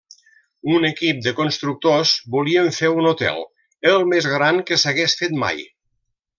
[0.77, 3.45] Un equip de constructors volien fer un hotel:
[3.93, 5.67] el més gran que s'hagués fet mai.